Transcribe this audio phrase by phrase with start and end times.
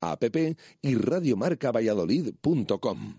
[0.00, 0.24] app
[0.82, 3.14] y radiomarcavalladolid.com.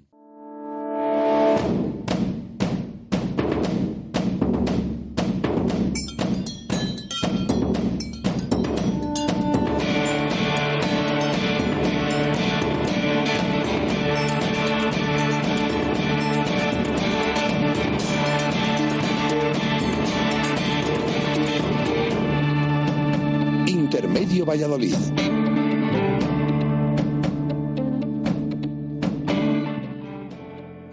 [23.68, 25.09] Intermedio Valladolid.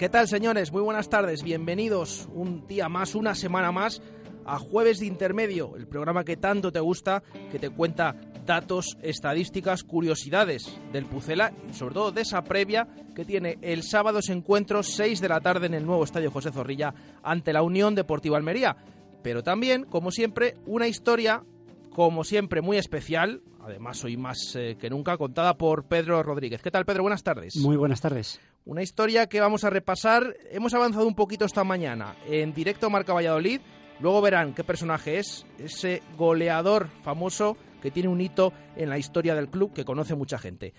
[0.07, 0.71] ¿Qué tal, señores?
[0.71, 1.43] Muy buenas tardes.
[1.43, 4.01] Bienvenidos un día más, una semana más
[4.45, 8.15] a Jueves de Intermedio, el programa que tanto te gusta, que te cuenta
[8.47, 14.21] datos, estadísticas, curiosidades del Pucela y sobre todo de esa previa que tiene el sábado
[14.21, 17.97] ese encuentro 6 de la tarde en el nuevo Estadio José Zorrilla ante la Unión
[17.97, 18.77] Deportiva Almería.
[19.25, 21.43] Pero también, como siempre, una historia,
[21.91, 26.63] como siempre, muy especial, además hoy más eh, que nunca, contada por Pedro Rodríguez.
[26.63, 27.03] ¿Qué tal, Pedro?
[27.03, 27.57] Buenas tardes.
[27.57, 28.39] Muy buenas tardes.
[28.67, 30.37] Una historia que vamos a repasar.
[30.51, 33.61] Hemos avanzado un poquito esta mañana en directo Marca Valladolid.
[34.01, 39.37] Luego verán qué personaje es, ese goleador famoso que tiene un hito en la historia
[39.37, 40.75] del club que conoce mucha gente.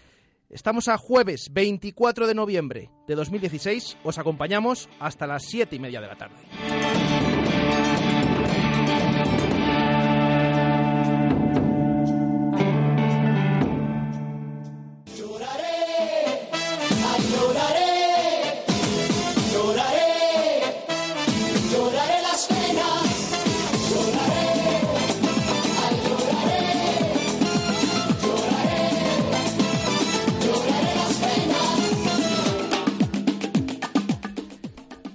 [0.49, 3.99] Estamos a jueves 24 de noviembre de 2016.
[4.03, 6.35] Os acompañamos hasta las 7 y media de la tarde.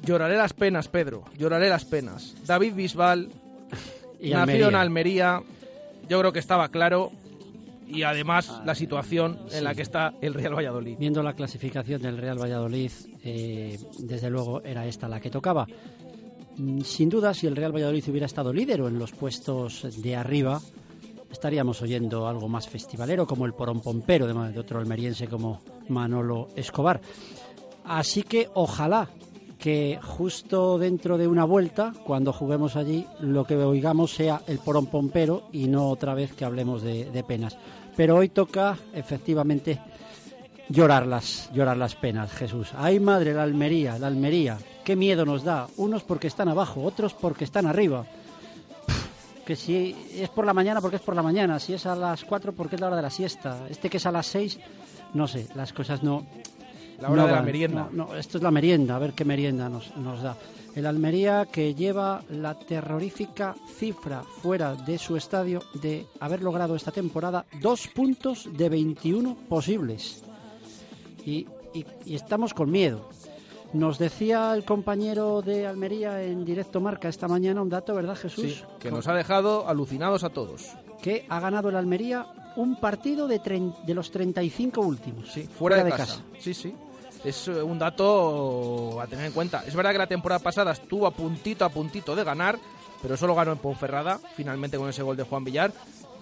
[0.05, 1.25] Lloraré las penas, Pedro.
[1.39, 2.35] Lloraré las penas.
[2.47, 3.29] David Bisbal,
[4.21, 5.37] Y nacido en Almería.
[5.37, 5.43] Almería.
[6.09, 7.11] Yo creo que estaba claro.
[7.89, 10.97] Y además la situación en la que está el Real Valladolid.
[10.99, 12.91] Viendo la clasificación del Real Valladolid,
[13.23, 15.67] eh, desde luego era esta la que tocaba.
[16.57, 20.17] Mm, Sin duda, si el Real Valladolid hubiera estado líder o en los puestos de
[20.17, 20.61] arriba,
[21.31, 27.01] estaríamos oyendo algo más festivalero, como el porón pompero de otro almeriense como Manolo Escobar.
[27.85, 29.09] Así que ojalá
[29.63, 34.87] que justo dentro de una vuelta, cuando juguemos allí, lo que oigamos sea el porón
[34.87, 37.57] pompero y no otra vez que hablemos de, penas.
[37.97, 39.81] Pero hoy toca, efectivamente,
[40.69, 42.71] llorar las, llorar las penas, Jesús.
[42.77, 44.59] Ay, madre, la Almería, la Almería.
[44.83, 45.69] Qué miedo nos da.
[45.77, 48.05] Unos porque están abajo, otros porque están arriba.
[49.47, 51.61] Que si es por la mañana, porque es por la mañana.
[51.61, 53.61] Si es a las 4, porque es la hora de la siesta.
[53.71, 54.59] Este que es a las 6,
[55.15, 56.27] no sé, las cosas no,
[57.03, 57.45] La hora no de la van.
[57.47, 57.89] merienda.
[57.93, 60.37] No, no, esto es la merienda, a ver qué merienda nos, nos da.
[60.75, 66.91] El Almería que lleva la terrorífica cifra fuera de su estadio de haber logrado esta
[66.91, 70.23] temporada dos puntos de 21 posibles.
[71.27, 73.09] Y, y- y estamos con miedo.
[73.75, 78.45] Nos decía el compañero de Almería en directo marca esta mañana un dato, ¿verdad Jesús?
[78.45, 80.71] Sí, que nos ha dejado alucinados a todos.
[81.03, 82.27] Que ha ganado el Almería
[82.57, 83.39] un partido de,
[83.87, 85.31] de los 35 últimos.
[85.33, 86.21] Sí, fuera, de, casa.
[86.39, 86.75] Sí, sí.
[87.25, 89.65] Es eh, un dato a tener en cuenta.
[89.67, 92.59] Es verdad que la temporada pasada estuvo a puntito, a puntito de ganar,
[93.01, 95.73] pero solo ganó en Ponferrada, finalmente con ese gol de Juan Villar.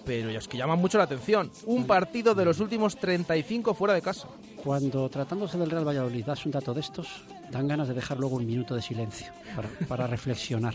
[0.05, 1.51] Pero es que llama mucho la atención.
[1.65, 4.27] Un partido de los últimos 35 fuera de casa.
[4.63, 8.37] Cuando tratándose del Real Valladolid das un dato de estos, dan ganas de dejar luego
[8.37, 10.73] un minuto de silencio para, para reflexionar.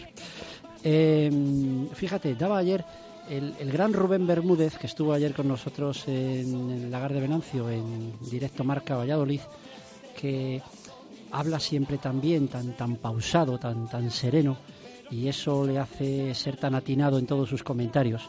[0.85, 1.31] Eh,
[1.95, 2.85] fíjate, daba ayer
[3.29, 7.69] el, el gran Rubén Bermúdez, que estuvo ayer con nosotros en el Lagar de Venancio,
[7.71, 9.41] en directo Marca Valladolid,
[10.19, 10.63] que
[11.33, 14.57] habla siempre tan bien, tan, tan pausado, tan, tan sereno,
[15.11, 18.29] y eso le hace ser tan atinado en todos sus comentarios.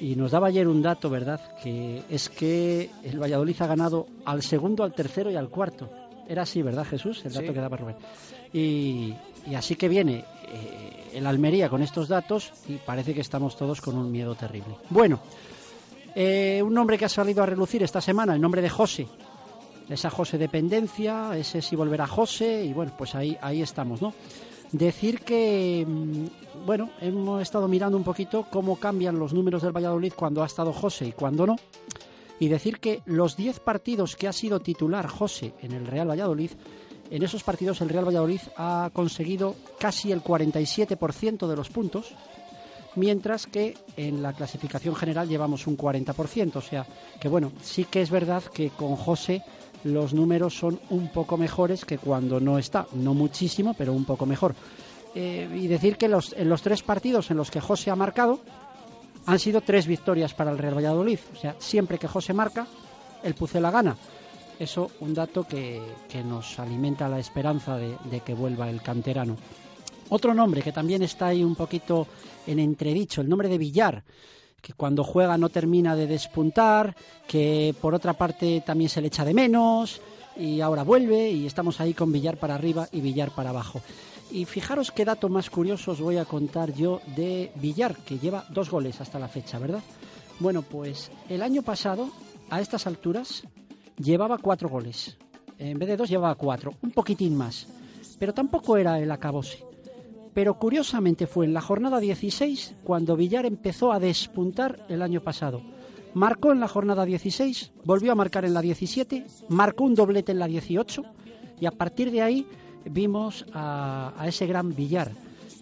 [0.00, 1.40] Y nos daba ayer un dato, ¿verdad?
[1.62, 5.88] Que es que el Valladolid ha ganado al segundo, al tercero y al cuarto.
[6.28, 7.24] Era así, ¿verdad, Jesús?
[7.24, 7.52] El dato Sí.
[7.54, 7.96] que daba Rubén.
[8.52, 9.14] Y,
[9.48, 13.80] y así que viene eh, el Almería con estos datos y parece que estamos todos
[13.80, 14.74] con un miedo terrible.
[14.90, 15.20] Bueno,
[16.14, 19.06] eh, un nombre que ha salido a relucir esta semana, el nombre de José.
[19.88, 24.12] Esa José dependencia, ese si volverá José, y bueno, pues ahí, ahí estamos, ¿no?
[24.72, 30.12] Decir que, mm, bueno, hemos estado mirando un poquito cómo cambian los números del Valladolid
[30.14, 31.56] cuando ha estado José y cuando no.
[32.40, 36.50] Y decir que los 10 partidos que ha sido titular José en el Real Valladolid,
[37.10, 42.14] en esos partidos el Real Valladolid ha conseguido casi el 47% de los puntos,
[42.96, 46.56] mientras que en la clasificación general llevamos un 40%.
[46.56, 46.86] O sea
[47.20, 49.42] que, bueno, sí que es verdad que con José
[49.86, 52.86] los números son un poco mejores que cuando no está.
[52.94, 54.54] No muchísimo, pero un poco mejor.
[55.14, 58.40] Eh, y decir que los, en los tres partidos en los que José ha marcado
[59.24, 61.18] han sido tres victorias para el Real Valladolid.
[61.34, 62.66] O sea, siempre que José marca,
[63.22, 63.96] el Pucela gana.
[64.58, 69.36] Eso un dato que, que nos alimenta la esperanza de, de que vuelva el canterano.
[70.08, 72.06] Otro nombre que también está ahí un poquito
[72.46, 74.04] en entredicho, el nombre de Villar,
[74.66, 76.96] que cuando juega no termina de despuntar,
[77.28, 80.00] que por otra parte también se le echa de menos
[80.36, 83.80] y ahora vuelve y estamos ahí con Villar para arriba y Villar para abajo.
[84.32, 88.44] Y fijaros qué dato más curioso os voy a contar yo de Villar, que lleva
[88.48, 89.84] dos goles hasta la fecha, ¿verdad?
[90.40, 92.10] Bueno, pues el año pasado,
[92.50, 93.44] a estas alturas,
[93.96, 95.16] llevaba cuatro goles.
[95.60, 97.68] En vez de dos, llevaba cuatro, un poquitín más.
[98.18, 99.62] Pero tampoco era el acabose.
[100.36, 105.62] Pero curiosamente fue en la jornada 16 cuando Villar empezó a despuntar el año pasado.
[106.12, 110.38] Marcó en la jornada 16, volvió a marcar en la 17, marcó un doblete en
[110.38, 111.02] la 18
[111.58, 112.46] y a partir de ahí
[112.84, 115.10] vimos a, ese gran Villar.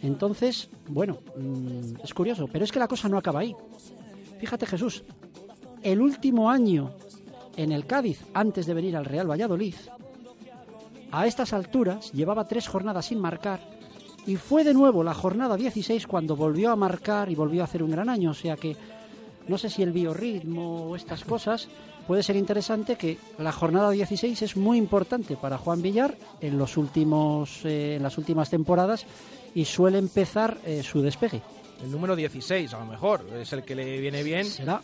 [0.03, 3.55] Entonces, bueno, mmm, es curioso, pero es que la cosa no acaba ahí.
[4.41, 5.05] Fíjate Jesús,
[5.85, 6.91] el último año
[7.57, 9.77] en el Cádiz, antes de venir al Real Valladolid,
[11.13, 13.74] a estas alturas llevaba tres jornadas sin marcar
[14.27, 17.83] y fue de nuevo la jornada 16 cuando volvió a marcar y volvió a hacer
[17.83, 18.31] un gran año.
[18.31, 18.77] O sea que
[19.49, 21.69] no sé si el biorritmo o estas cosas
[22.07, 26.77] puede ser interesante que la jornada 16 es muy importante para Juan Villar en los
[26.77, 29.07] últimos eh, en las últimas temporadas
[29.55, 31.43] y suele empezar eh, su despegue.
[31.85, 34.47] El número 16, a lo mejor, es el que le viene bien.
[34.47, 34.81] ¿Será?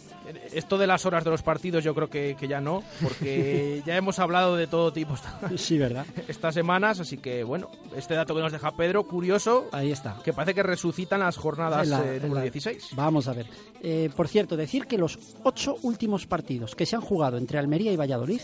[0.53, 3.97] Esto de las horas de los partidos yo creo que, que ya no, porque ya
[3.97, 6.05] hemos hablado de todo tipo esta- Sí, ¿verdad?
[6.29, 10.19] estas semanas, así que bueno, este dato que nos deja Pedro, curioso, Ahí está.
[10.23, 12.91] que parece que resucitan las jornadas la- eh, número la- 16.
[12.95, 13.47] Vamos a ver.
[13.83, 17.91] Eh, por cierto, decir que los ocho últimos partidos que se han jugado entre Almería
[17.93, 18.43] y Valladolid,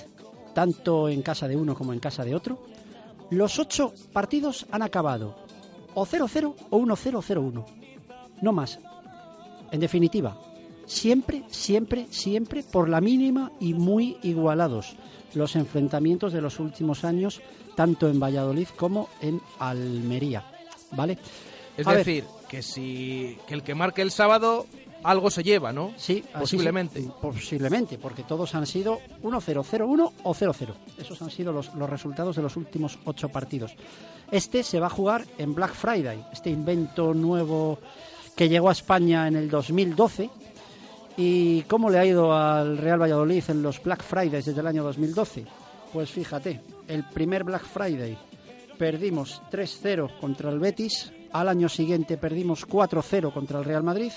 [0.55, 2.59] tanto en casa de uno como en casa de otro,
[3.31, 5.37] los ocho partidos han acabado
[5.95, 7.65] o 0-0 o 1-0-0-1.
[8.41, 8.79] No más.
[9.71, 10.37] En definitiva,
[10.87, 14.97] siempre, siempre, siempre por la mínima y muy igualados
[15.35, 17.43] los enfrentamientos de los últimos años,
[17.75, 20.45] tanto en Valladolid como en Almería.
[20.93, 21.19] ¿Vale?
[21.77, 21.99] Es A ver.
[21.99, 24.67] decir, que si que el que marque el sábado
[25.03, 25.93] algo se lleva, ¿no?
[25.97, 27.01] Sí, Posiblemente.
[27.03, 30.75] sí, posiblemente, porque todos han sido 1-0, 0-1 o 0-0.
[30.99, 33.75] Esos han sido los, los resultados de los últimos ocho partidos.
[34.31, 37.79] Este se va a jugar en Black Friday, este invento nuevo
[38.37, 40.31] que llegó a España en el 2012.
[41.17, 44.85] ¿Y cómo le ha ido al Real Valladolid en los Black Fridays desde el año
[44.85, 45.47] 2012?
[45.93, 48.19] Pues fíjate, el primer Black Friday
[48.79, 54.13] perdimos 3-0 contra el Betis, al año siguiente perdimos 4-0 contra el Real Madrid,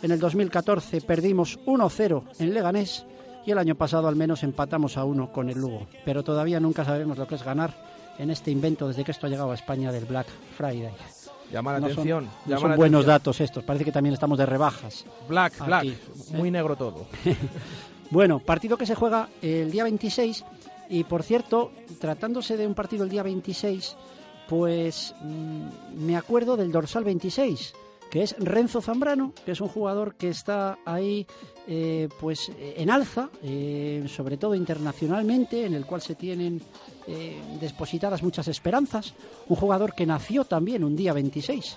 [0.00, 3.04] en el 2014 perdimos 1-0 en Leganés
[3.44, 5.86] y el año pasado al menos empatamos a 1 con el Lugo.
[6.04, 7.74] Pero todavía nunca sabemos lo que es ganar
[8.18, 10.92] en este invento desde que esto ha llegado a España del Black Friday.
[11.52, 12.24] Llama la No son- atención.
[12.24, 13.14] no llama son la buenos atención.
[13.14, 15.04] datos estos, parece que también estamos de rebajas.
[15.28, 15.86] Black, black.
[16.32, 17.06] Muy negro todo.
[18.10, 20.42] Bueno, partido que se juega el día 26
[20.88, 23.96] y por cierto, tratándose de un partido el día 26,
[24.48, 27.74] pues mm, me acuerdo del dorsal 26,
[28.10, 31.26] que es Renzo Zambrano, que es un jugador que está ahí
[31.66, 36.62] eh, pues en alza, eh, sobre todo internacionalmente, en el cual se tienen
[37.10, 39.14] eh, depositadas muchas esperanzas,
[39.48, 41.76] un jugador que nació también un día 26.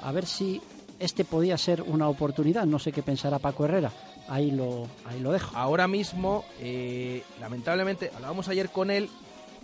[0.00, 0.60] A ver si
[0.98, 3.92] este podía ser una oportunidad, no sé qué pensará Paco Herrera.
[4.28, 5.56] Ahí lo, ahí lo dejo.
[5.56, 9.08] Ahora mismo, eh, lamentablemente, hablábamos ayer con él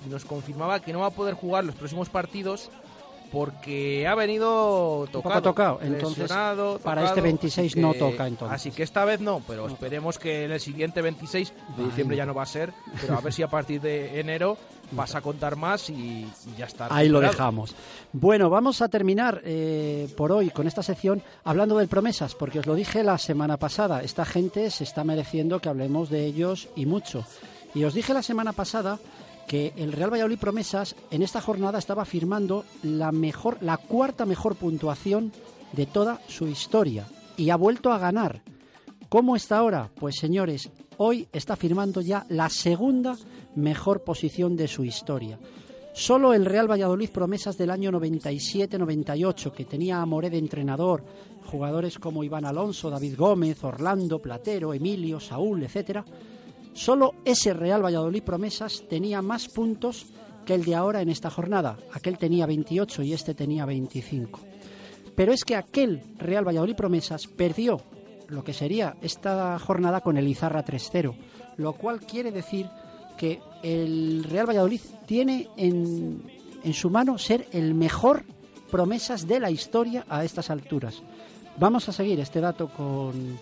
[0.06, 2.70] y nos confirmaba que no va a poder jugar los próximos partidos
[3.32, 8.26] porque ha venido poco tocado, tocado, entonces, para tocado, este 26 así no que- toca,
[8.26, 8.54] entonces.
[8.54, 12.26] Así que esta vez no, pero esperemos que en el siguiente 26 de diciembre ya
[12.26, 14.56] no va a ser, pero a ver si a partir de enero
[14.92, 16.88] vas a contar más y, y ya está.
[16.90, 17.74] Ahí lo dejamos.
[18.12, 22.66] Bueno, vamos a terminar eh, por hoy con esta sección hablando del promesas, porque os
[22.66, 26.86] lo dije la semana pasada, esta gente se está mereciendo que hablemos de ellos y
[26.86, 27.24] mucho.
[27.74, 28.98] Y os dije la semana pasada
[29.48, 34.54] que el Real Valladolid Promesas en esta jornada estaba firmando la mejor, la cuarta mejor
[34.54, 35.32] puntuación
[35.72, 38.42] de toda su historia y ha vuelto a ganar.
[39.08, 39.90] ¿Cómo está ahora?
[39.98, 43.16] Pues señores, hoy está firmando ya la segunda
[43.56, 45.38] mejor posición de su historia.
[45.94, 51.02] Solo el Real Valladolid promesas del año 97-98, que tenía a Moré de entrenador,
[51.46, 56.04] jugadores como Iván Alonso, David Gómez, Orlando, Platero, Emilio, Saúl, etcétera.
[56.78, 60.06] Solo ese Real Valladolid promesas tenía más puntos
[60.46, 61.76] que el de ahora en esta jornada.
[61.92, 64.38] Aquel tenía 28 y este tenía 25.
[65.16, 67.80] Pero es que aquel Real Valladolid promesas perdió
[68.28, 71.16] lo que sería esta jornada con el Izarra 3-0,
[71.56, 72.68] lo cual quiere decir
[73.16, 76.22] que el Real Valladolid tiene en,
[76.62, 78.22] en su mano ser el mejor
[78.70, 81.02] promesas de la historia a estas alturas.
[81.58, 83.36] Vamos a seguir este dato con,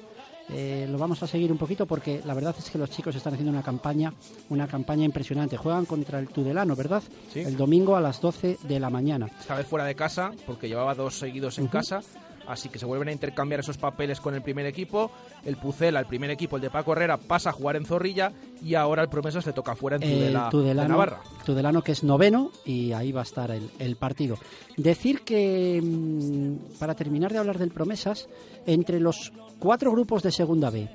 [0.50, 3.34] eh, lo vamos a seguir un poquito porque la verdad es que los chicos están
[3.34, 4.12] haciendo una campaña,
[4.48, 5.56] una campaña impresionante.
[5.56, 7.02] Juegan contra el Tudelano, ¿verdad?
[7.32, 7.40] Sí.
[7.40, 9.28] El domingo a las 12 de la mañana.
[9.40, 12.00] Esta vez fuera de casa, porque llevaba dos seguidos en casa.
[12.48, 15.10] Así que se vuelven a intercambiar esos papeles con el primer equipo.
[15.44, 18.74] El Pucela, el primer equipo, el de Paco Herrera, pasa a jugar en Zorrilla y
[18.74, 21.20] ahora el Promesas le toca fuera en Tudela, el de Tudelano, Navarra.
[21.44, 24.38] Tudelano que es noveno y ahí va a estar el, el partido.
[24.76, 28.28] Decir que, mm, para terminar de hablar del Promesas,
[28.66, 30.88] entre los cuatro grupos de Segunda B,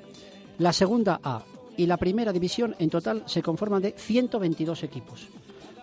[0.58, 1.42] la Segunda A
[1.76, 5.28] y la Primera División en total se conforman de 122 equipos.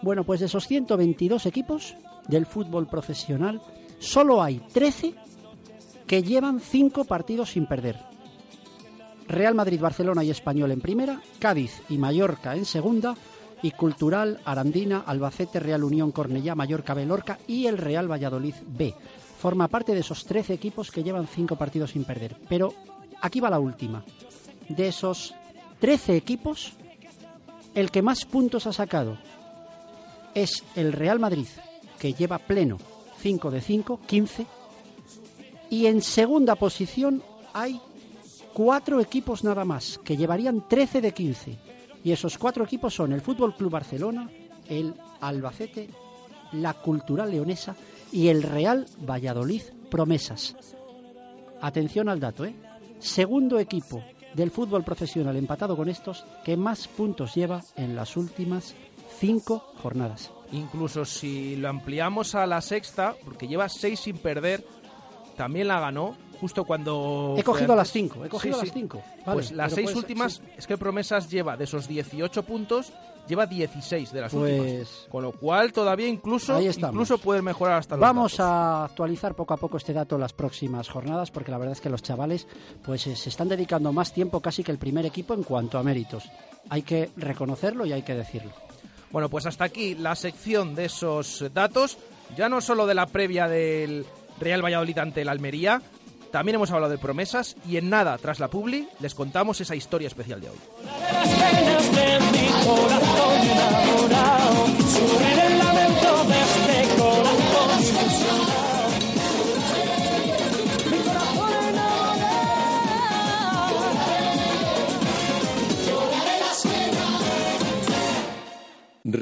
[0.01, 1.95] Bueno, pues de esos 122 equipos
[2.27, 3.61] del fútbol profesional,
[3.99, 5.15] solo hay 13
[6.09, 7.95] que llevan cinco partidos sin perder.
[9.27, 13.15] Real Madrid, Barcelona y Español en primera, Cádiz y Mallorca en segunda,
[13.61, 18.95] y Cultural, Arandina, Albacete, Real Unión, Cornellá, Mallorca, Belorca y el Real Valladolid B.
[19.37, 22.37] Forma parte de esos 13 equipos que llevan cinco partidos sin perder.
[22.49, 22.73] Pero
[23.21, 24.03] aquí va la última.
[24.67, 25.35] De esos
[25.79, 26.73] 13 equipos,
[27.75, 29.19] el que más puntos ha sacado
[30.33, 31.47] es el Real Madrid,
[31.99, 32.79] que lleva pleno
[33.19, 34.58] 5 de 5, 15.
[35.69, 37.21] Y en segunda posición
[37.53, 37.79] hay
[38.53, 41.57] cuatro equipos nada más, que llevarían 13 de 15.
[42.03, 44.29] Y esos cuatro equipos son el Fútbol Club Barcelona,
[44.67, 45.89] el Albacete,
[46.53, 47.75] la Cultural Leonesa
[48.11, 50.55] y el Real Valladolid Promesas.
[51.61, 52.55] Atención al dato, ¿eh?
[52.99, 58.75] Segundo equipo del fútbol profesional empatado con estos que más puntos lleva en las últimas
[59.19, 60.31] cinco jornadas.
[60.51, 64.65] Incluso si lo ampliamos a la sexta, porque lleva seis sin perder,
[65.39, 67.35] también la ganó justo cuando...
[67.37, 68.79] He cogido las cinco, he cogido Sí, las sí.
[68.79, 69.01] cinco.
[69.23, 70.41] pues las seis últimas, sí.
[70.57, 72.91] es que Promesas lleva de esos 18 puntos,
[73.25, 75.07] lleva 16 de las Pues- últimas.
[75.09, 78.45] Con lo cual todavía incluso, incluso puede mejorar hasta los Vamos datos.
[78.45, 81.89] a actualizar poco a poco este dato las próximas jornadas porque la verdad es que
[81.89, 82.47] los chavales
[82.83, 85.83] pues eh, se están dedicando más tiempo casi que el primer equipo en cuanto a
[85.83, 86.29] méritos.
[86.69, 88.51] Hay que reconocerlo y hay que decirlo.
[89.11, 91.97] Bueno, pues hasta aquí la sección de esos datos,
[92.37, 94.05] ya no solo de la previa del
[94.39, 95.81] Real Valladolid ante el Almería,
[96.31, 100.07] también hemos hablado de promesas y en nada, tras la publi, les contamos esa historia
[100.07, 100.57] especial de hoy.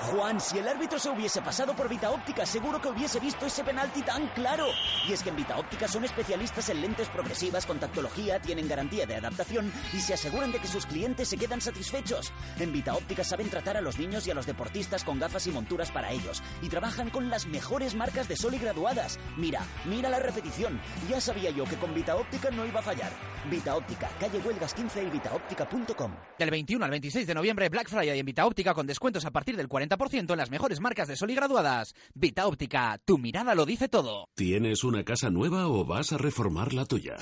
[0.00, 3.64] Juan, si el árbitro se hubiese pasado por Vita Óptica, seguro que hubiese visto ese
[3.64, 4.66] penalti tan claro.
[5.08, 9.06] Y es que en Vita Óptica son especialistas en lentes progresivas con tactología, tienen garantía
[9.06, 12.32] de adaptación y se aseguran de que sus clientes se quedan satisfechos.
[12.58, 15.50] En Vita Óptica saben tratar a los niños y a los deportistas con gafas y
[15.50, 19.18] monturas para ellos y trabajan con las mejores marcas de sol y graduadas.
[19.36, 20.80] Mira, mira la repetición.
[21.08, 23.12] Ya sabía yo que con Vita Óptica no iba a fallar.
[23.50, 26.12] Vita Óptica, calle Huelgas 15 y vitaóptica.com.
[26.38, 29.56] Del 21 al 26 de noviembre, Black Friday en Vita Óptica con descuentos a partir
[29.56, 31.94] del 40% en las mejores marcas de sol y graduadas.
[32.14, 34.28] Vita Óptica, tu mirada lo dice todo.
[34.34, 37.16] ¿Tienes una casa nueva o vas a reformar la tuya?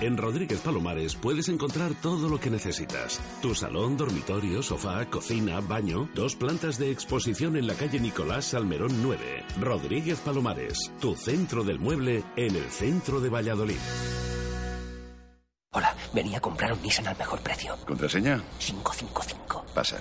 [0.00, 3.20] En Rodríguez Palomares puedes encontrar todo lo que necesitas.
[3.42, 9.02] Tu salón, dormitorio, sofá, cocina, baño, dos plantas de exposición en la calle Nicolás Salmerón
[9.02, 9.44] 9.
[9.60, 13.76] Rodríguez Palomares, tu centro del mueble en el centro de Valladolid.
[15.72, 17.76] Hola, venía a comprar un Nissan al mejor precio.
[17.86, 18.42] ¿Contraseña?
[18.58, 19.66] 555.
[19.74, 20.00] Pasa.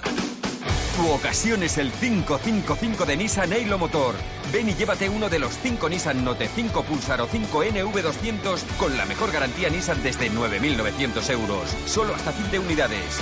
[1.00, 4.16] Tu ocasión es el 555 de Nissan Eilo Motor.
[4.52, 8.98] Ven y llévate uno de los 5 Nissan Note 5 Pulsar o 5 NV200 con
[8.98, 11.70] la mejor garantía Nissan desde 9.900 euros.
[11.86, 13.18] Solo hasta fin de unidades.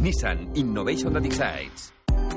[0.00, 1.92] Nissan Innovation that excites.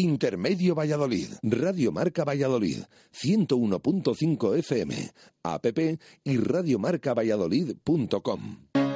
[0.00, 5.10] Intermedio Valladolid, Radio Marca Valladolid, 101.5 FM,
[5.42, 5.66] app
[6.24, 8.89] y radiomarcavalladolid.com.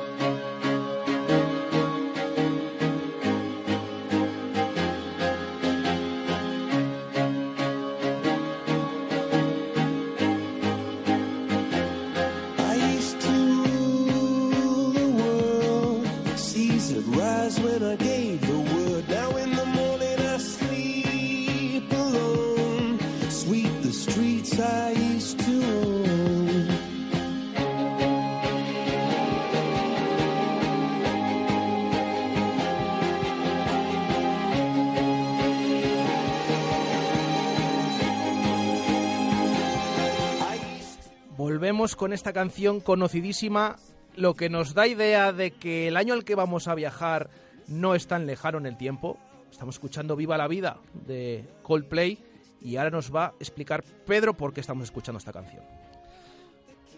[42.04, 43.76] con esta canción conocidísima,
[44.14, 47.30] lo que nos da idea de que el año al que vamos a viajar
[47.66, 49.16] no es tan lejano en el tiempo.
[49.50, 52.18] Estamos escuchando Viva la Vida de Coldplay
[52.60, 55.62] y ahora nos va a explicar Pedro por qué estamos escuchando esta canción.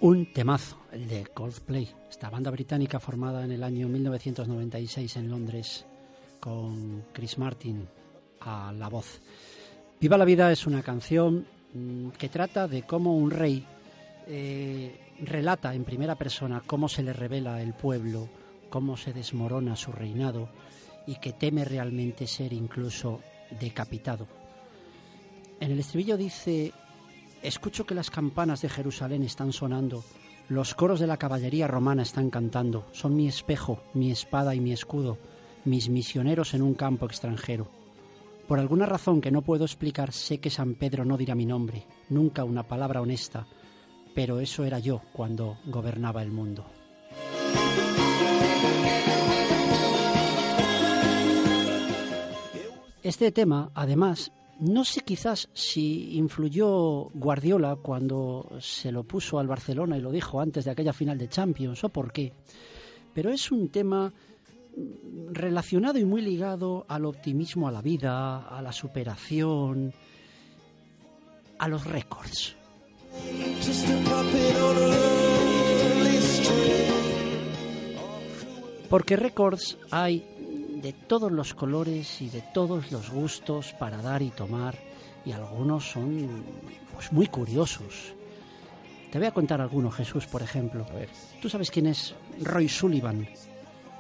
[0.01, 5.87] Un temazo, el de Coldplay, esta banda británica formada en el año 1996 en Londres
[6.41, 7.87] con Chris Martin
[8.41, 9.21] a la voz.
[10.01, 13.65] Viva la vida es una canción mm, que trata de cómo un rey
[14.27, 18.29] eh, relata en primera persona cómo se le revela el pueblo,
[18.69, 20.49] cómo se desmorona su reinado
[21.07, 23.21] y que teme realmente ser incluso
[23.61, 24.27] decapitado.
[25.61, 26.73] En el estribillo dice,
[27.43, 30.05] escucho que las campanas de Jerusalén están sonando,
[30.49, 34.73] los coros de la caballería romana están cantando, son mi espejo, mi espada y mi
[34.73, 35.19] escudo,
[35.65, 37.69] mis misioneros en un campo extranjero.
[38.47, 41.85] Por alguna razón que no puedo explicar, sé que San Pedro no dirá mi nombre,
[42.09, 43.47] nunca una palabra honesta,
[44.17, 46.65] pero eso era yo cuando gobernaba el mundo.
[53.03, 59.99] Este tema, además, no sé quizás si influyó Guardiola cuando se lo puso al Barcelona
[59.99, 62.33] y lo dijo antes de aquella final de Champions o por qué,
[63.13, 64.11] pero es un tema
[65.31, 69.93] relacionado y muy ligado al optimismo a la vida, a la superación,
[71.59, 72.57] a los récords.
[78.89, 80.25] Porque récords hay
[80.83, 84.77] de todos los colores y de todos los gustos para dar y tomar
[85.25, 86.45] y algunos son
[86.95, 88.15] pues muy curiosos.
[89.11, 90.87] Te voy a contar alguno, Jesús, por ejemplo.
[90.89, 91.09] A ver,
[91.43, 93.29] ¿Tú sabes quién es Roy Sullivan?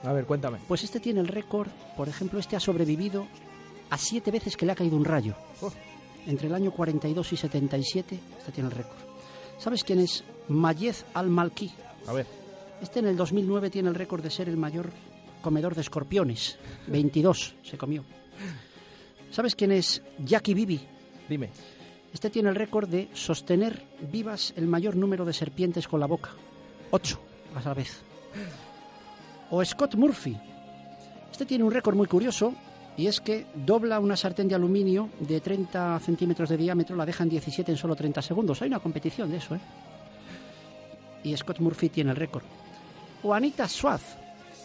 [0.04, 0.58] a ver, cuéntame.
[0.68, 3.26] Pues este tiene el récord, por ejemplo, este ha sobrevivido
[3.90, 5.34] a siete veces que le ha caído un rayo.
[5.60, 5.72] Oh.
[6.26, 9.05] Entre el año 42 y 77, este tiene el récord.
[9.58, 11.72] ¿Sabes quién es Mayez Al-Malki?
[12.06, 12.26] A ver,
[12.82, 14.90] Este en el 2009 tiene el récord de ser el mayor
[15.42, 16.58] comedor de escorpiones.
[16.88, 18.04] 22 se comió.
[19.30, 20.80] ¿Sabes quién es Jackie Bibi?
[21.28, 21.50] dime.
[22.12, 26.30] Este tiene el récord de sostener vivas el mayor número de serpientes con la boca.
[26.90, 27.20] Ocho
[27.54, 28.00] a la vez.
[29.50, 30.36] O Scott Murphy.
[31.30, 32.54] Este tiene un récord muy curioso
[32.96, 37.24] y es que dobla una sartén de aluminio de 30 centímetros de diámetro, la deja
[37.24, 38.62] en 17 en solo 30 segundos.
[38.62, 39.60] Hay una competición de eso, ¿eh?
[41.24, 42.44] Y Scott Murphy tiene el récord.
[43.22, 43.66] O Anita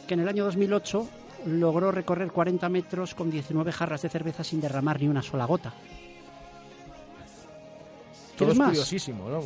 [0.07, 1.07] que en el año 2008
[1.47, 5.73] logró recorrer 40 metros con 19 jarras de cerveza sin derramar ni una sola gota.
[8.37, 8.67] Todo ¿Quieres es más?
[8.69, 9.41] curiosísimo, ¿no?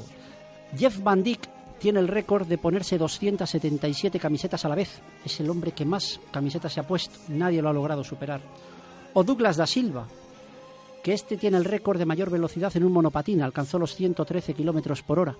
[0.78, 5.00] Jeff Van Dyke tiene el récord de ponerse 277 camisetas a la vez.
[5.24, 7.20] Es el hombre que más camisetas se ha puesto.
[7.30, 8.42] Nadie lo ha logrado superar.
[9.18, 10.12] O Douglas da Silva,
[11.02, 13.42] que este tiene el récord de mayor velocidad en un monopatín.
[13.42, 15.38] Alcanzó los 113 kilómetros por hora.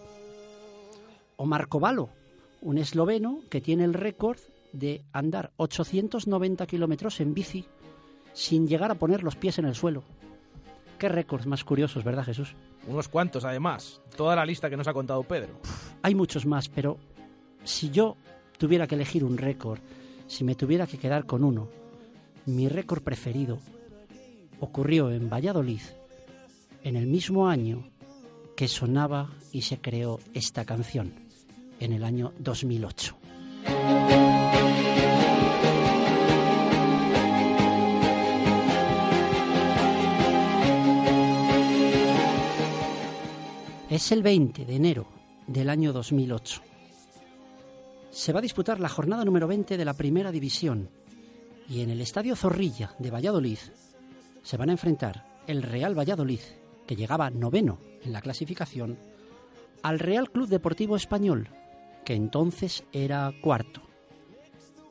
[1.36, 2.08] O Marco Valo,
[2.62, 4.40] un esloveno que tiene el récord
[4.72, 7.66] de andar 890 kilómetros en bici
[8.32, 10.04] sin llegar a poner los pies en el suelo.
[10.98, 12.56] Qué récords más curiosos, ¿verdad, Jesús?
[12.88, 14.00] Unos cuantos, además.
[14.16, 15.60] Toda la lista que nos ha contado Pedro.
[16.02, 16.98] Hay muchos más, pero
[17.66, 18.16] si yo
[18.58, 19.80] tuviera que elegir un récord,
[20.28, 21.68] si me tuviera que quedar con uno,
[22.46, 23.60] mi récord preferido
[24.60, 25.82] ocurrió en Valladolid
[26.84, 27.90] en el mismo año
[28.56, 31.14] que sonaba y se creó esta canción,
[31.80, 33.18] en el año 2008.
[43.90, 45.08] Es el 20 de enero
[45.48, 46.62] del año 2008.
[48.12, 50.90] Se va a disputar la jornada número 20 de la Primera División
[51.70, 53.58] y en el Estadio Zorrilla de Valladolid
[54.44, 56.40] se van a enfrentar el Real Valladolid,
[56.86, 58.98] que llegaba noveno en la clasificación,
[59.82, 61.50] al Real Club Deportivo Español,
[62.04, 63.82] que entonces era cuarto.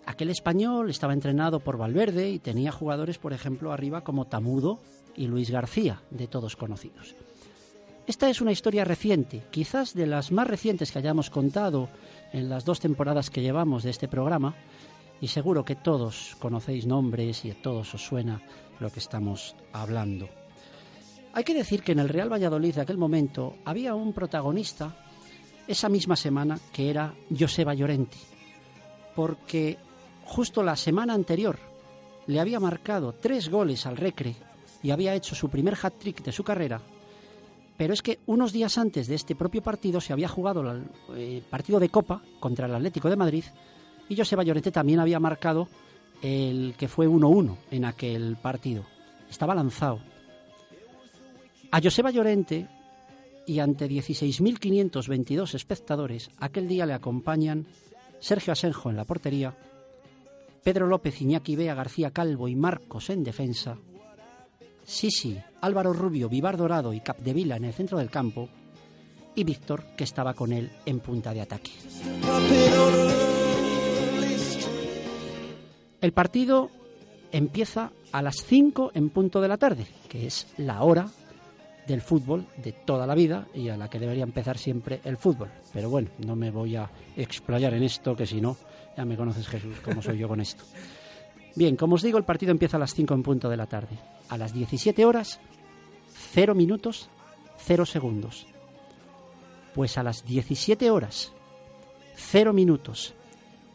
[0.06, 4.80] Aquel español estaba entrenado por Valverde y tenía jugadores, por ejemplo, arriba como Tamudo
[5.16, 7.14] y Luis García, de todos conocidos.
[8.06, 11.88] Esta es una historia reciente, quizás de las más recientes que hayamos contado
[12.32, 14.54] en las dos temporadas que llevamos de este programa,
[15.20, 18.40] y seguro que todos conocéis nombres y a todos os suena
[18.80, 20.28] lo que estamos hablando.
[21.32, 24.94] Hay que decir que en el Real Valladolid de aquel momento había un protagonista
[25.66, 28.18] esa misma semana que era Joseba Llorenti,
[29.16, 29.78] porque
[30.24, 31.58] justo la semana anterior
[32.26, 34.34] le había marcado tres goles al Recre
[34.82, 36.80] y había hecho su primer hat-trick de su carrera
[37.76, 40.84] pero es que unos días antes de este propio partido se había jugado el
[41.16, 43.44] eh, partido de Copa contra el Atlético de Madrid
[44.08, 45.68] y Joseba Llorente también había marcado
[46.22, 48.84] el que fue 1-1 en aquel partido.
[49.28, 50.00] Estaba lanzado.
[51.70, 52.68] A Joseba Llorente
[53.46, 57.66] y ante 16.522 espectadores, aquel día le acompañan
[58.20, 59.54] Sergio Asenjo en la portería,
[60.62, 63.76] Pedro López, Iñaki Bea, García Calvo y Marcos en defensa,
[64.84, 68.48] Sisi, Álvaro Rubio, Vivar Dorado y Capdevila en el centro del campo,
[69.34, 71.72] y Víctor, que estaba con él en punta de ataque.
[76.04, 76.68] El partido
[77.32, 81.08] empieza a las 5 en punto de la tarde, que es la hora
[81.86, 85.48] del fútbol de toda la vida y a la que debería empezar siempre el fútbol.
[85.72, 88.54] Pero bueno, no me voy a explayar en esto, que si no,
[88.94, 90.62] ya me conoces Jesús, cómo soy yo con esto.
[91.54, 93.96] Bien, como os digo, el partido empieza a las 5 en punto de la tarde.
[94.28, 95.40] A las 17 horas,
[96.34, 97.08] 0 minutos,
[97.60, 98.46] 0 segundos.
[99.74, 101.32] Pues a las 17 horas,
[102.14, 103.14] 0 minutos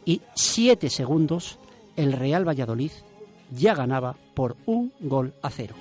[0.04, 1.58] y 7 segundos,
[1.96, 2.92] el Real Valladolid
[3.50, 5.74] ya ganaba por un gol a cero.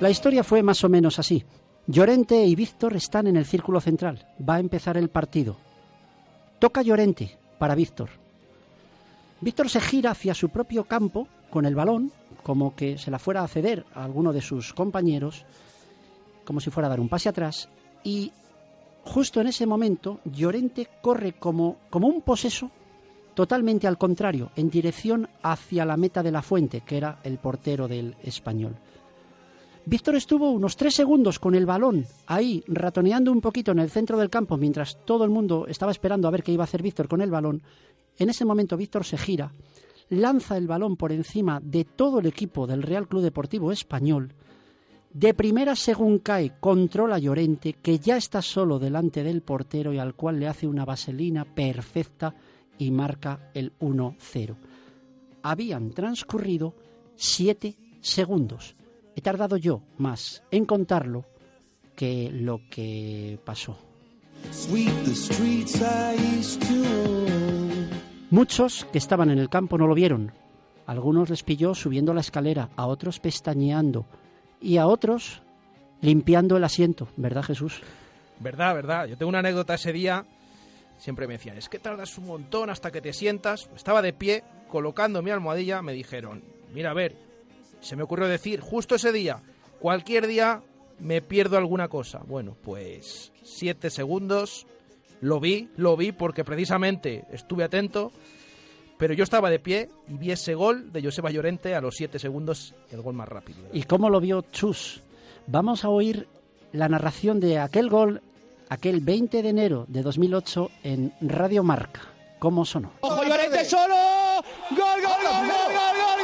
[0.00, 1.44] La historia fue más o menos así.
[1.88, 4.26] Llorente y Víctor están en el círculo central.
[4.48, 5.56] Va a empezar el partido.
[6.60, 8.10] Toca Llorente para Víctor.
[9.40, 13.42] Víctor se gira hacia su propio campo con el balón, como que se la fuera
[13.42, 15.44] a ceder a alguno de sus compañeros,
[16.44, 17.68] como si fuera a dar un pase atrás,
[18.02, 18.32] y
[19.04, 22.70] justo en ese momento Llorente corre como, como un poseso,
[23.34, 27.86] totalmente al contrario, en dirección hacia la meta de la fuente, que era el portero
[27.86, 28.76] del español.
[29.86, 34.18] Víctor estuvo unos tres segundos con el balón ahí, ratoneando un poquito en el centro
[34.18, 37.08] del campo, mientras todo el mundo estaba esperando a ver qué iba a hacer Víctor
[37.08, 37.62] con el balón.
[38.18, 39.52] En ese momento Víctor se gira,
[40.10, 44.34] lanza el balón por encima de todo el equipo del Real Club Deportivo Español.
[45.12, 50.14] De primera, según cae, controla Llorente, que ya está solo delante del portero y al
[50.14, 52.34] cual le hace una vaselina perfecta
[52.76, 54.56] y marca el 1-0.
[55.42, 56.74] Habían transcurrido
[57.16, 58.76] siete segundos.
[59.16, 61.24] He tardado yo más en contarlo
[61.96, 63.76] que lo que pasó.
[68.30, 70.32] Muchos que estaban en el campo no lo vieron.
[70.86, 74.04] Algunos les pilló subiendo la escalera, a otros pestañeando
[74.60, 75.42] y a otros
[76.00, 77.80] limpiando el asiento, ¿verdad Jesús?
[78.40, 79.06] Verdad, verdad.
[79.06, 80.26] Yo tengo una anécdota ese día.
[80.98, 83.68] Siempre me decían, es que tardas un montón hasta que te sientas.
[83.74, 86.42] Estaba de pie, colocando mi almohadilla, me dijeron,
[86.74, 87.16] mira, a ver,
[87.80, 89.40] se me ocurrió decir justo ese día,
[89.80, 90.62] cualquier día
[90.98, 92.20] me pierdo alguna cosa.
[92.26, 94.66] Bueno, pues siete segundos,
[95.20, 98.12] lo vi, lo vi porque precisamente estuve atento,
[98.98, 102.18] pero yo estaba de pie y vi ese gol de Joseba Llorente a los siete
[102.18, 103.58] segundos, el gol más rápido.
[103.72, 105.02] ¿Y cómo lo vio Chus?
[105.46, 106.28] Vamos a oír
[106.72, 108.22] la narración de aquel gol,
[108.68, 112.02] aquel 20 de enero de 2008 en Radio Marca.
[112.38, 112.92] ¿Cómo sonó?
[113.00, 113.94] ¡Ojo Llorente solo!
[114.70, 116.17] ¡Gol, gol, gol, gol, gol, gol, gol,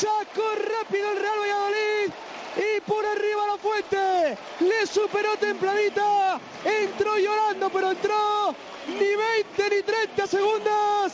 [0.00, 2.12] sacó rápido el Real Valladolid
[2.56, 8.54] y por arriba la fuente le superó templadita, entró llorando pero entró,
[8.88, 11.12] ni 20 ni 30 segundos,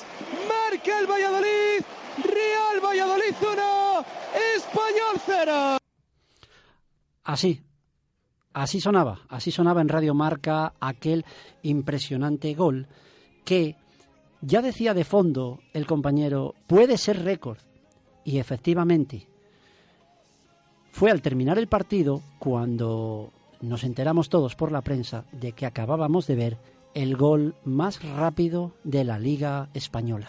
[0.49, 1.83] marca el Valladolid,
[2.22, 4.05] Real Valladolid 1,
[4.57, 5.79] Español 0.
[7.25, 7.61] Así,
[8.53, 11.25] así sonaba, así sonaba en Radio Marca aquel
[11.62, 12.87] impresionante gol
[13.44, 13.75] que
[14.42, 17.65] ya decía de fondo el compañero, puede ser récord.
[18.26, 19.24] Y efectivamente,
[20.90, 23.30] fue al terminar el partido cuando
[23.62, 26.58] nos enteramos todos por la prensa de que acabábamos de ver
[26.92, 30.28] el gol más rápido de la Liga Española.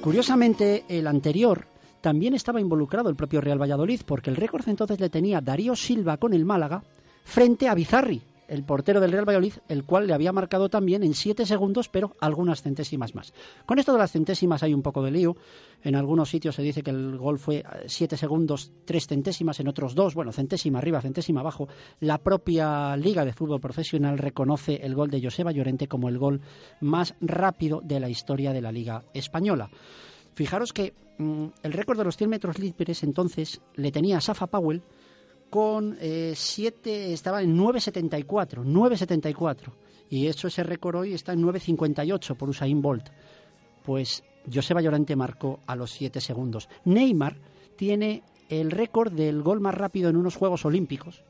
[0.00, 1.66] Curiosamente, el anterior
[2.00, 6.16] también estaba involucrado el propio Real Valladolid, porque el récord entonces le tenía Darío Silva
[6.16, 6.82] con el Málaga
[7.24, 11.14] frente a Bizarri, el portero del Real Valladolid, el cual le había marcado también en
[11.14, 13.32] siete segundos, pero algunas centésimas más.
[13.64, 15.36] Con esto de las centésimas hay un poco de lío.
[15.82, 19.94] En algunos sitios se dice que el gol fue siete segundos, tres centésimas, en otros
[19.94, 21.68] dos, bueno, centésima arriba, centésima abajo.
[22.00, 26.40] La propia Liga de Fútbol Profesional reconoce el gol de Joseba Llorente como el gol
[26.80, 29.70] más rápido de la historia de la Liga Española.
[30.34, 34.82] Fijaros que mm, el récord de los 100 metros libres entonces le tenía Safa Powell
[35.50, 39.72] con 7, estaba en 9.74, 9.74.
[40.08, 43.10] Y hecho ese récord hoy está en 9.58 por Usain Bolt.
[43.84, 46.68] Pues Joseba Llorente marcó a los 7 segundos.
[46.84, 47.36] Neymar
[47.76, 51.22] tiene el récord del gol más rápido en unos Juegos Olímpicos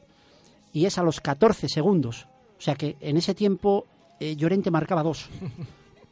[0.72, 2.26] y es a los 14 segundos.
[2.58, 3.86] O sea que en ese tiempo
[4.18, 5.28] eh, Llorente marcaba dos.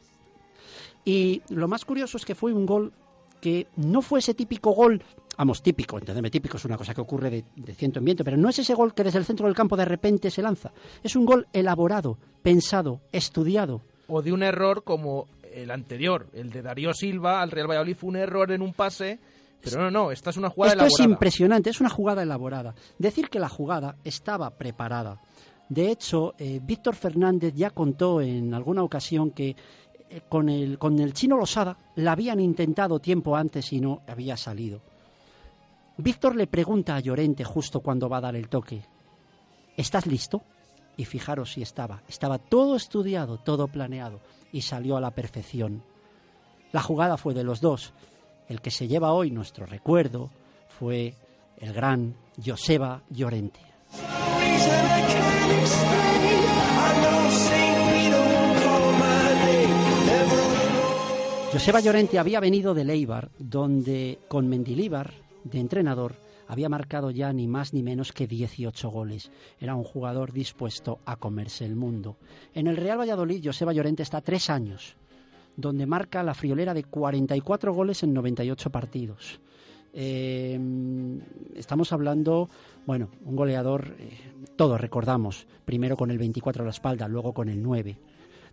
[1.05, 2.93] y lo más curioso es que fue un gol
[3.41, 5.01] que no fue ese típico gol,
[5.39, 8.35] vamos, típico, entendeme, típico es una cosa que ocurre de, de ciento en viento, pero
[8.35, 10.71] no es ese gol que desde el centro del campo de repente se lanza.
[11.01, 13.81] Es un gol elaborado, pensado, estudiado.
[14.09, 18.09] O de un error como el anterior, el de Darío Silva al Real Valladolid, fue
[18.09, 19.17] un error en un pase.
[19.61, 21.03] Pero no, no, esta es una jugada Esto elaborada.
[21.05, 22.75] es impresionante, es una jugada elaborada.
[22.97, 25.21] Decir que la jugada estaba preparada.
[25.69, 29.55] De hecho, eh, Víctor Fernández ya contó en alguna ocasión que
[30.09, 34.35] eh, con, el, con el chino Losada la habían intentado tiempo antes y no había
[34.35, 34.81] salido.
[36.01, 38.83] Víctor le pregunta a Llorente justo cuando va a dar el toque,
[39.75, 40.43] ¿estás listo?
[40.95, 42.03] Y fijaros si estaba.
[42.07, 44.21] Estaba todo estudiado, todo planeado
[44.53, 45.83] y salió a la perfección.
[46.71, 47.91] La jugada fue de los dos.
[48.47, 50.29] El que se lleva hoy nuestro recuerdo
[50.69, 51.15] fue
[51.57, 53.59] el gran Joseba Llorente.
[61.51, 66.15] Joseba Llorente había venido de Leibar, donde con Mendilíbar de entrenador
[66.49, 69.31] había marcado ya ni más ni menos que 18 goles.
[69.59, 72.17] Era un jugador dispuesto a comerse el mundo.
[72.55, 74.95] En el Real Valladolid, Joseba Llorente está tres años,
[75.55, 79.39] donde marca la friolera de 44 goles en 98 partidos.
[79.93, 80.59] Eh,
[81.55, 82.49] estamos hablando,
[82.87, 84.17] bueno, un goleador, eh,
[84.55, 87.95] todos recordamos, primero con el 24 a la espalda, luego con el 9.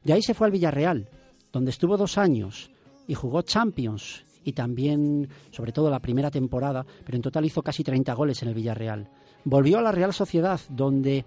[0.04, 1.08] De ahí se fue al Villarreal,
[1.50, 2.70] donde estuvo dos años
[3.06, 7.82] y jugó Champions y también, sobre todo la primera temporada, pero en total hizo casi
[7.82, 9.08] 30 goles en el Villarreal.
[9.44, 11.24] Volvió a la Real Sociedad, donde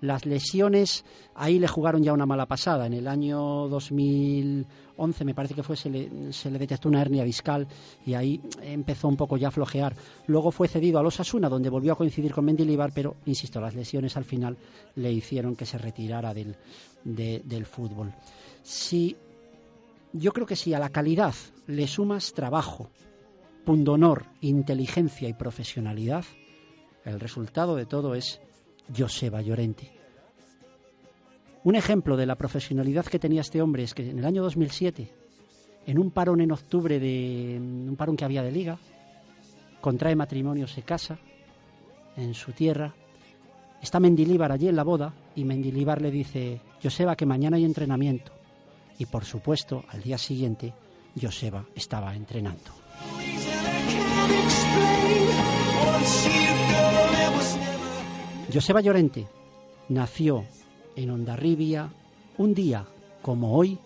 [0.00, 2.86] las lesiones ahí le jugaron ya una mala pasada.
[2.86, 7.22] En el año 2011 me parece que fue se le, se le detectó una hernia
[7.22, 7.68] discal
[8.06, 9.94] y ahí empezó un poco ya a flojear.
[10.26, 13.74] Luego fue cedido a los Asuna, donde volvió a coincidir con Mendilibar, pero insisto, las
[13.74, 14.56] lesiones al final
[14.96, 16.56] le hicieron que se retirara del,
[17.04, 18.14] de, del fútbol.
[18.62, 19.14] Si
[20.14, 21.34] yo creo que si a la calidad
[21.66, 22.88] le sumas trabajo,
[23.64, 26.24] pundonor, inteligencia y profesionalidad,
[27.04, 28.40] el resultado de todo es
[28.96, 29.90] Joseba Llorente.
[31.64, 35.10] Un ejemplo de la profesionalidad que tenía este hombre es que en el año 2007,
[35.86, 38.78] en un parón en octubre de un parón que había de liga,
[39.80, 41.18] contrae matrimonio, se casa
[42.16, 42.94] en su tierra,
[43.82, 48.33] está Mendilíbar allí en la boda y Mendilíbar le dice, Joseba, que mañana hay entrenamiento.
[48.98, 50.72] Y por supuesto, al día siguiente,
[51.20, 52.70] Joseba estaba entrenando.
[58.52, 59.26] Joseba Llorente
[59.88, 60.44] nació
[60.96, 61.90] en Ondarribia
[62.38, 62.86] un día
[63.22, 63.78] como hoy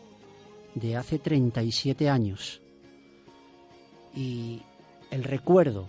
[0.75, 2.61] de hace 37 años.
[4.15, 4.63] Y
[5.11, 5.87] el recuerdo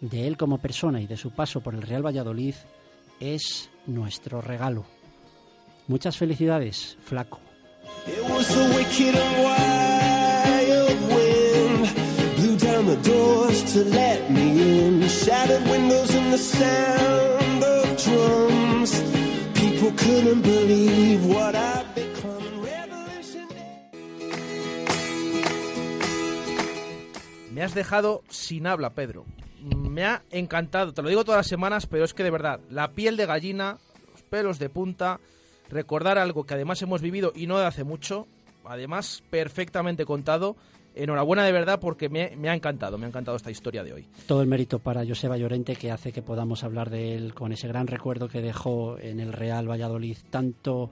[0.00, 2.54] de él como persona y de su paso por el Real Valladolid
[3.20, 4.84] es nuestro regalo.
[5.88, 7.45] Muchas felicidades, flaco.
[27.56, 29.24] Me has dejado sin habla, Pedro.
[29.62, 32.92] Me ha encantado, te lo digo todas las semanas, pero es que de verdad, la
[32.92, 33.78] piel de gallina,
[34.12, 35.20] los pelos de punta,
[35.68, 38.26] recordar algo que además hemos vivido y no de hace mucho,
[38.64, 40.56] además perfectamente contado.
[40.94, 44.08] Enhorabuena de verdad porque me, me ha encantado, me ha encantado esta historia de hoy.
[44.26, 47.68] Todo el mérito para Joseba Llorente que hace que podamos hablar de él con ese
[47.68, 50.90] gran recuerdo que dejó en el Real Valladolid, tanto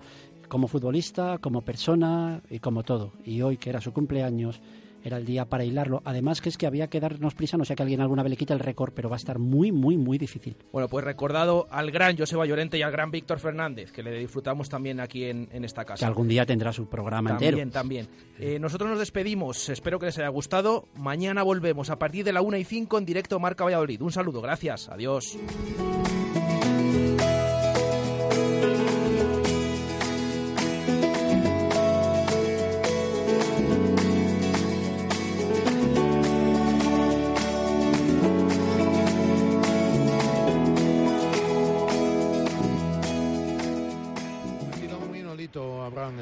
[0.49, 3.13] como futbolista, como persona y como todo.
[3.25, 4.61] Y hoy, que era su cumpleaños,
[5.05, 6.03] era el día para hilarlo.
[6.05, 8.37] Además que es que había que darnos prisa, no sé que alguien alguna vez le
[8.37, 10.57] quita el récord, pero va a estar muy, muy, muy difícil.
[10.73, 14.69] Bueno, pues recordado al gran Joseba Llorente y al gran Víctor Fernández, que le disfrutamos
[14.69, 16.01] también aquí en, en esta casa.
[16.01, 17.71] Que algún día tendrá su programa También, entero.
[17.71, 18.09] también.
[18.39, 20.89] Eh, nosotros nos despedimos, espero que les haya gustado.
[20.97, 24.01] Mañana volvemos a partir de la 1 y 5 en directo Marca Valladolid.
[24.01, 25.37] Un saludo, gracias, adiós.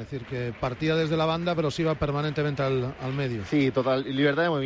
[0.03, 3.45] Es decir, que partía desde la banda, pero se iba permanentemente al, al medio.
[3.45, 4.03] Sí, total.
[4.03, 4.61] Libertad de movimiento.